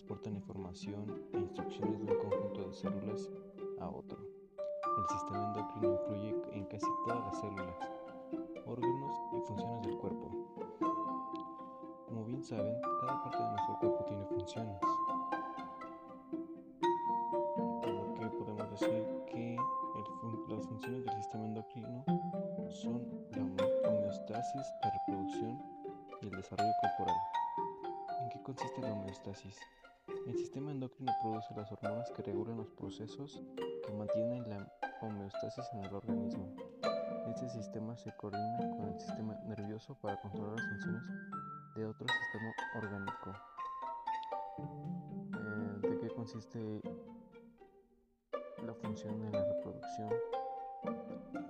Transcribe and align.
Transportan 0.00 0.34
información 0.34 1.04
e 1.34 1.38
instrucciones 1.38 2.00
de 2.00 2.12
un 2.12 2.18
conjunto 2.18 2.68
de 2.68 2.72
células 2.72 3.30
a 3.80 3.90
otro. 3.90 4.18
El 4.18 5.08
sistema 5.10 5.44
endocrino 5.44 5.92
influye 5.92 6.42
en 6.52 6.64
casi 6.64 6.86
todas 7.04 7.20
las 7.26 7.38
células, 7.38 7.76
órganos 8.64 9.14
y 9.34 9.40
funciones 9.46 9.82
del 9.82 9.98
cuerpo. 9.98 10.30
Como 12.08 12.24
bien 12.24 12.42
saben, 12.42 12.80
cada 13.02 13.22
parte 13.22 13.42
de 13.42 13.50
nuestro 13.50 13.78
cuerpo 13.78 14.04
tiene 14.06 14.24
funciones. 14.24 14.80
funciones 20.66 21.04
del 21.04 21.14
sistema 21.16 21.44
endocrino 21.44 22.04
son 22.70 23.06
la 23.32 23.90
homeostasis, 23.90 24.66
la 24.82 24.90
reproducción 24.90 25.62
y 26.22 26.26
el 26.26 26.32
desarrollo 26.32 26.72
corporal. 26.80 27.16
¿En 28.22 28.28
qué 28.30 28.42
consiste 28.42 28.80
la 28.80 28.92
homeostasis? 28.92 29.58
El 30.26 30.36
sistema 30.36 30.70
endocrino 30.70 31.12
produce 31.22 31.54
las 31.54 31.70
hormonas 31.72 32.10
que 32.10 32.22
regulan 32.22 32.56
los 32.58 32.70
procesos 32.70 33.42
que 33.84 33.92
mantienen 33.92 34.48
la 34.48 34.72
homeostasis 35.00 35.64
en 35.72 35.84
el 35.84 35.94
organismo. 35.94 36.54
Este 37.28 37.48
sistema 37.48 37.96
se 37.96 38.14
coordina 38.16 38.58
con 38.76 38.88
el 38.88 39.00
sistema 39.00 39.34
nervioso 39.46 39.94
para 40.00 40.20
controlar 40.20 40.56
las 40.56 40.68
funciones 40.68 41.02
de 41.76 41.86
otro 41.86 42.06
sistema 42.08 42.52
orgánico. 42.76 43.32
Eh, 45.34 45.88
¿De 45.88 45.98
qué 45.98 46.08
consiste 46.14 46.80
la 48.64 48.74
función 48.74 49.20
de 49.20 49.30
la 49.30 49.44
reproducción? 49.44 50.10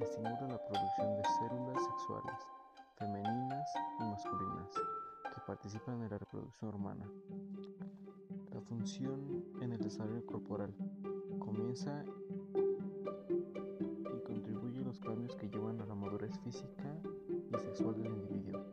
estimula 0.00 0.48
la 0.48 0.58
producción 0.66 1.16
de 1.16 1.22
células 1.38 1.84
sexuales 1.84 2.38
femeninas 2.98 3.72
y 4.00 4.02
masculinas 4.04 4.70
participan 5.46 6.02
en 6.02 6.10
la 6.10 6.18
reproducción 6.18 6.74
humana. 6.74 7.04
La 8.52 8.60
función 8.60 9.44
en 9.60 9.72
el 9.72 9.78
desarrollo 9.78 10.24
corporal 10.26 10.74
comienza 11.38 12.04
y 14.14 14.20
contribuye 14.24 14.80
a 14.80 14.84
los 14.84 15.00
cambios 15.00 15.34
que 15.36 15.48
llevan 15.48 15.80
a 15.80 15.86
la 15.86 15.94
madurez 15.94 16.38
física 16.40 16.96
y 17.50 17.58
sexual 17.58 18.02
del 18.02 18.12
individuo, 18.12 18.64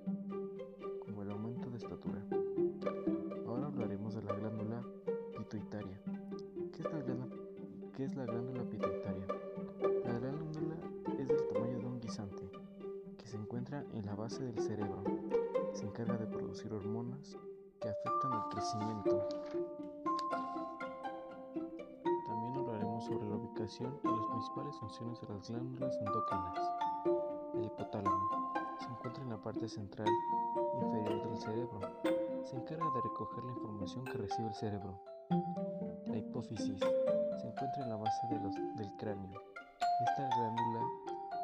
como 1.06 1.24
el 1.24 1.32
aumento 1.32 1.70
de 1.70 1.78
estatura. 1.78 2.22
Ahora 3.48 3.68
hablaremos 3.68 4.16
de 4.16 4.24
la 4.24 4.34
glándula 4.34 4.84
pituitaria. 5.38 6.00
¿Qué 6.72 6.84
es 6.84 6.94
la 6.94 7.00
glándula, 7.02 7.36
qué 7.96 8.04
es 8.06 8.16
la 8.16 8.26
glándula 8.26 8.64
pituitaria? 8.64 9.40
en 13.94 14.06
la 14.06 14.16
base 14.16 14.44
del 14.44 14.60
cerebro. 14.60 15.04
Se 15.74 15.86
encarga 15.86 16.18
de 16.18 16.26
producir 16.28 16.74
hormonas 16.74 17.38
que 17.80 17.90
afectan 17.90 18.34
el 18.34 18.50
crecimiento. 18.50 19.30
También 22.28 22.56
hablaremos 22.58 23.06
sobre 23.06 23.30
la 23.30 23.36
ubicación 23.36 24.00
y 24.04 24.08
las 24.08 24.26
principales 24.28 24.76
funciones 24.80 25.22
de 25.22 25.28
las 25.28 25.50
glándulas 25.50 25.98
endócrinas. 25.98 26.72
El 27.56 27.66
hipotálamo 27.66 28.54
se 28.80 28.86
encuentra 28.88 29.24
en 29.24 29.30
la 29.30 29.42
parte 29.42 29.70
central 29.70 30.08
inferior 30.82 31.30
del 31.30 31.38
cerebro. 31.38 31.80
Se 32.44 32.56
encarga 32.56 32.90
de 32.96 33.02
recoger 33.02 33.44
la 33.44 33.52
información 33.52 34.06
que 34.06 34.14
recibe 34.14 34.48
el 34.48 34.56
cerebro. 34.56 35.00
La 36.08 36.18
hipófisis 36.18 36.80
se 36.80 37.48
encuentra 37.48 37.84
en 37.84 37.90
la 37.90 37.96
base 37.96 38.28
del 38.76 38.92
cráneo. 38.98 39.42
Esta 40.02 40.30
glándula 40.36 40.82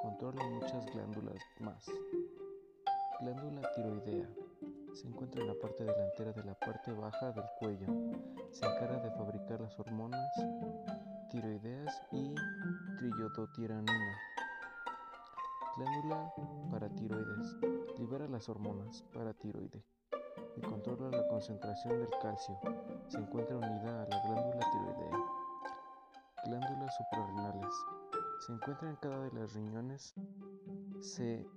controla 0.02 0.44
muchas 0.50 0.86
glándulas 0.94 1.40
más. 1.60 1.86
Glándula 3.22 3.62
tiroidea. 3.76 4.30
Se 4.94 5.08
encuentra 5.08 5.42
en 5.42 5.48
la 5.48 5.56
parte 5.56 5.84
delantera 5.84 6.32
de 6.34 6.44
la 6.44 6.54
parte 6.56 6.92
baja 6.92 7.32
del 7.32 7.46
cuello. 7.60 7.88
Se 8.52 8.66
encarga 8.66 9.00
de 9.00 9.12
fabricar 9.12 9.62
las 9.62 9.78
hormonas 9.80 10.32
tiroideas 11.30 12.02
y 12.12 12.36
triodotiranina. 12.98 14.18
Glándula 15.78 16.34
paratiroides. 16.72 17.58
Libera 17.98 18.28
las 18.28 18.50
hormonas 18.50 19.04
paratiroide 19.14 19.84
y 20.58 20.62
controla 20.62 21.10
la 21.10 21.28
concentración 21.28 22.00
del 22.00 22.10
calcio. 22.22 22.60
Se 23.08 23.18
encuentra 23.18 23.58
unida 23.58 24.04
a 24.04 24.08
la 24.08 24.20
glándula 24.20 24.60
tiroidea. 24.72 25.18
Glándulas 26.46 26.96
suprarrenales 26.96 27.74
se 28.40 28.54
encuentra 28.54 28.90
en 28.90 28.96
cada 28.98 29.20
de 29.22 29.32
las 29.32 29.54
riñones, 29.54 30.14
se 31.02 31.48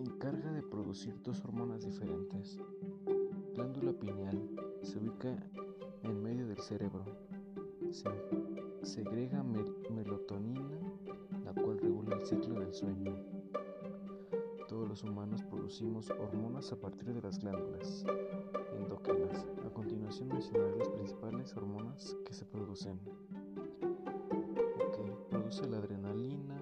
encarga 0.00 0.52
de 0.52 0.62
producir 0.62 1.14
dos 1.22 1.44
hormonas 1.44 1.84
diferentes. 1.84 2.58
Glándula 3.54 3.92
pineal 3.92 4.38
se 4.82 4.98
ubica 4.98 5.36
en 6.02 6.22
medio 6.22 6.46
del 6.48 6.58
cerebro. 6.58 7.04
Se 7.90 8.08
segrega 8.82 9.42
melatonina, 9.42 10.80
la 11.44 11.52
cual 11.52 11.78
regula 11.78 12.16
el 12.16 12.26
ciclo 12.26 12.60
del 12.60 12.72
sueño. 12.72 13.14
Todos 14.68 14.88
los 14.88 15.04
humanos 15.04 15.42
producimos 15.42 16.10
hormonas 16.10 16.72
a 16.72 16.80
partir 16.80 17.12
de 17.12 17.20
las 17.20 17.38
glándulas 17.38 18.04
endócrinas. 18.76 19.46
A 19.66 19.70
continuación 19.70 20.28
mencionaré 20.28 20.76
las 20.76 20.88
principales 20.88 21.56
hormonas 21.56 22.16
que 22.24 22.32
se 22.32 22.44
producen 22.46 22.98
la 25.68 25.78
adrenalina, 25.78 26.59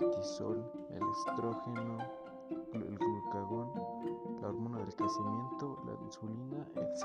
cortisol, 0.00 0.64
el 0.90 1.02
estrógeno, 1.10 1.98
el 2.72 2.96
glucagón, 2.96 3.70
la 4.40 4.48
hormona 4.48 4.78
del 4.78 4.94
crecimiento, 4.94 5.78
la 5.84 5.92
insulina, 6.02 6.66
etc. 6.74 7.04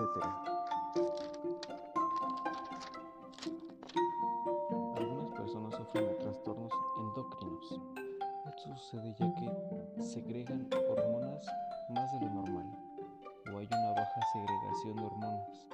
Algunas 4.95 5.29
personas 5.33 5.75
sufren 5.75 6.07
de 6.07 6.15
trastornos 6.15 6.71
endocrinos. 6.99 7.81
Esto 8.47 8.77
sucede 8.77 9.13
ya 9.19 9.35
que 9.35 10.01
segregan 10.01 10.69
hormonas 10.89 11.45
más 11.89 12.13
de 12.13 12.21
lo 12.21 12.33
normal 12.33 12.77
o 13.53 13.57
hay 13.57 13.67
una 13.67 13.91
baja 13.91 14.21
segregación 14.31 14.95
de 14.95 15.03
hormonas. 15.03 15.67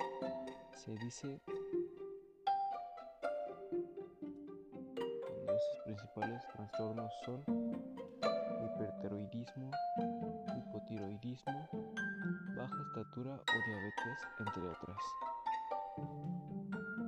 Se 0.74 0.96
dice 0.96 1.40
principales 6.22 6.48
trastornos 6.54 7.14
son 7.26 7.44
hipertiroidismo, 8.64 9.72
hipotiroidismo, 10.58 11.68
baja 12.56 12.82
estatura 12.88 13.34
o 13.36 13.58
diabetes, 13.68 14.20
entre 14.40 14.70
otras. 14.70 14.98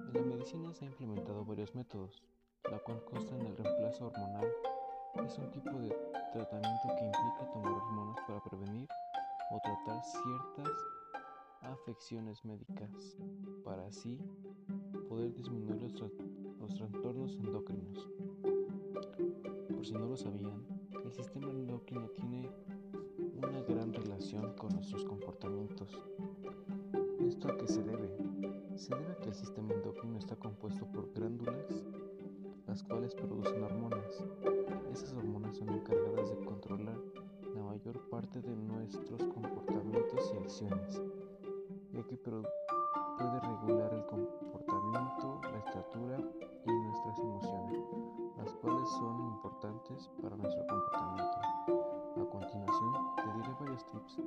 En 0.07 0.13
la 0.13 0.35
medicina 0.35 0.73
se 0.73 0.85
han 0.85 0.91
implementado 0.91 1.45
varios 1.45 1.75
métodos, 1.75 2.23
la 2.71 2.79
cual 2.79 3.03
consta 3.05 3.35
en 3.35 3.45
el 3.45 3.57
reemplazo 3.57 4.07
hormonal. 4.07 4.51
Es 5.25 5.37
un 5.37 5.51
tipo 5.51 5.77
de 5.79 5.89
tratamiento 6.33 6.87
que 6.97 7.05
implica 7.05 7.51
tomar 7.53 7.71
hormonas 7.71 8.17
para 8.27 8.43
prevenir 8.43 8.87
o 9.51 9.59
tratar 9.59 10.03
ciertas 10.03 10.73
afecciones 11.61 12.43
médicas, 12.43 13.17
para 13.63 13.85
así 13.85 14.19
poder 15.07 15.33
disminuir 15.35 15.81
los, 15.81 15.93
los 16.59 16.73
trastornos 16.75 17.35
endocrinos 17.35 18.09
por 19.05 19.85
si 19.85 19.93
no 19.93 20.07
lo 20.07 20.17
sabían, 20.17 20.65
el 21.03 21.11
sistema 21.11 21.51
endocrino 21.51 22.07
tiene 22.09 22.49
una 23.37 23.61
gran 23.61 23.93
relación 23.93 24.53
con 24.53 24.73
nuestros 24.73 25.03
comportamientos. 25.03 25.89
¿Esto 27.19 27.49
a 27.49 27.57
qué 27.57 27.67
se 27.67 27.83
debe? 27.83 28.09
Se 28.75 28.95
debe 28.95 29.11
a 29.11 29.17
que 29.17 29.29
el 29.29 29.35
sistema 29.35 29.73
endocrino 29.73 30.17
está 30.17 30.35
compuesto 30.35 30.85
por 30.91 31.11
glándulas, 31.13 31.83
las 32.67 32.83
cuales 32.83 33.13
producen 33.13 33.63
hormonas. 33.63 34.23
Esas 34.91 35.13
hormonas 35.13 35.57
son 35.57 35.69
encargadas 35.69 36.29
de 36.29 36.45
controlar 36.45 36.99
la 37.55 37.63
mayor 37.63 38.09
parte 38.09 38.41
de 38.41 38.55
nuestros 38.55 39.21
comportamientos 39.25 40.33
y 40.33 40.37
acciones, 40.37 41.01
importantes 49.93 50.09
para 50.21 50.35
nuestro 50.35 50.65
comportamiento. 50.67 51.37
A 52.15 52.29
continuación, 52.29 52.93
te 53.15 53.33
diré 53.37 53.53
varios 53.59 53.85
tips 53.91 54.21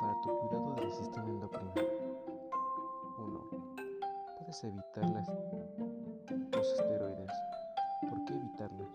para 0.00 0.20
tu 0.22 0.38
cuidado 0.38 0.74
del 0.74 0.92
sistema 0.92 1.28
endocrino. 1.28 1.74
1. 3.18 3.50
Puedes 4.38 4.64
evitar 4.64 5.04
los 6.52 6.66
esteroides. 6.78 7.32
¿Por 8.08 8.24
qué 8.24 8.34
evitarlos? 8.34 8.88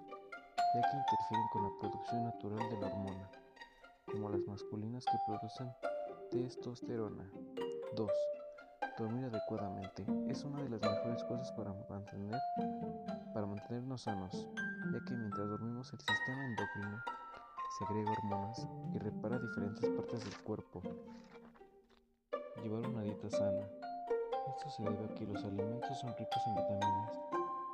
Ya 0.75 0.81
que 0.81 0.97
interfieren 0.97 1.47
con 1.51 1.63
la 1.63 1.71
producción 1.79 2.23
natural 2.23 2.69
de 2.69 2.79
la 2.79 2.87
hormona, 2.87 3.29
como 4.11 4.29
las 4.29 4.41
masculinas 4.47 5.05
que 5.05 5.17
producen 5.25 5.69
testosterona. 6.31 7.29
2. 7.95 8.11
Dormir 8.97 9.25
adecuadamente 9.25 10.03
es 10.27 10.43
una 10.43 10.63
de 10.63 10.69
las 10.69 10.81
mejores 10.81 11.23
cosas 11.25 11.51
para 11.51 11.71
mantener 11.87 12.39
para 13.31 13.45
mantenernos 13.45 14.01
sanos, 14.01 14.47
ya 14.91 14.99
que 15.05 15.13
mientras 15.13 15.47
dormimos 15.49 15.93
el 15.93 15.99
sistema 15.99 16.45
endocrino 16.45 17.03
segrega 17.77 18.11
hormonas 18.11 18.67
y 18.95 18.97
repara 18.97 19.37
diferentes 19.37 19.87
partes 19.91 20.23
del 20.23 20.37
cuerpo. 20.41 20.81
Llevar 22.63 22.87
una 22.87 23.03
dieta 23.03 23.29
sana. 23.29 23.69
Esto 24.49 24.69
se 24.71 24.81
debe 24.81 25.05
a 25.05 25.13
que 25.13 25.27
los 25.27 25.43
alimentos 25.43 25.99
son 25.99 26.15
ricos 26.17 26.41
en 26.47 26.55
vitaminas 26.55 27.19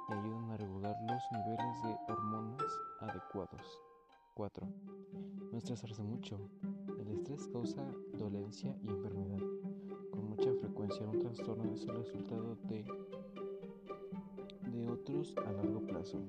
y 0.09 0.13
ayudan 0.13 0.51
a 0.51 0.57
regular 0.57 0.95
los 1.03 1.23
niveles 1.31 1.83
de 1.83 2.13
hormonas 2.13 2.63
adecuados. 2.99 3.92
4. 4.33 4.67
No 5.51 5.57
estresarse 5.57 6.01
mucho. 6.03 6.39
El 6.99 7.07
estrés 7.09 7.47
causa 7.47 7.85
dolencia 8.17 8.75
y 8.83 8.89
enfermedad. 8.89 9.39
Con 10.11 10.29
mucha 10.29 10.53
frecuencia 10.55 11.05
un 11.07 11.19
trastorno 11.19 11.73
es 11.73 11.83
el 11.83 11.95
resultado 11.95 12.57
de, 12.63 12.85
de 14.71 14.87
otros 14.87 15.35
a 15.45 15.51
largo 15.51 15.81
plazo. 15.85 16.19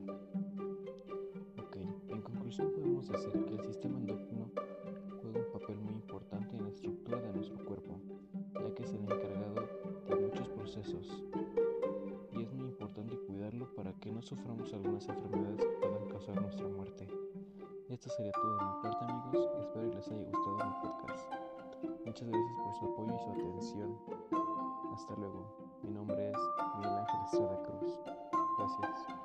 En 2.08 2.20
conclusión 2.20 2.70
podemos 2.72 3.08
decir 3.08 3.32
que 3.44 3.54
el 3.54 3.64
sistema 3.64 3.98
endocrino 3.98 4.50
juega 5.20 5.40
un 5.40 5.52
papel 5.52 5.78
muy 5.80 5.94
importante 5.94 6.56
en 6.56 6.64
la 6.64 6.70
estructura 6.70 7.20
de 7.20 7.32
nuestro 7.32 7.64
cuerpo, 7.64 7.98
ya 8.54 8.74
que 8.74 8.82
es 8.82 8.92
el 8.92 9.00
encargado 9.00 9.68
de 10.08 10.16
muchos 10.16 10.48
procesos. 10.50 11.24
Y 12.32 12.42
es 12.42 12.52
muy 12.52 12.68
importante 12.68 13.16
cuidarlo 13.26 13.74
para 13.74 13.92
que 13.94 14.12
no 14.12 14.22
suframos 14.22 14.72
algunas 14.72 15.08
enfermedades 15.08 15.64
que 15.64 15.86
puedan 15.86 16.08
causar 16.08 16.40
nuestra 16.40 16.68
muerte. 16.68 17.13
Y 17.88 17.94
Esto 17.94 18.08
sería 18.10 18.32
todo 18.32 18.56
de 18.56 18.64
mi 18.64 18.82
parte 18.82 19.04
amigos, 19.04 19.50
espero 19.60 19.90
que 19.90 19.96
les 19.96 20.08
haya 20.08 20.25
gustado 20.31 20.56
mi 20.56 20.88
podcast. 20.88 21.32
Muchas 22.06 22.28
gracias 22.28 22.56
por 22.62 22.75
su 22.75 22.84
apoyo 22.86 23.14
y 23.14 23.19
su 23.19 23.31
atención. 23.31 23.98
Hasta 24.94 25.14
luego, 25.16 25.56
mi 25.82 25.90
nombre 25.90 26.31
es 26.31 26.38
Miguel 26.76 26.92
Ángel 26.92 27.20
Estrada 27.25 27.62
Cruz. 27.64 27.98
Gracias. 28.58 29.24